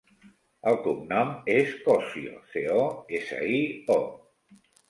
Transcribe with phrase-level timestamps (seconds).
[0.71, 2.89] El cognom és Cosio: ce, o,
[3.21, 3.63] essa, i,
[4.01, 4.03] o.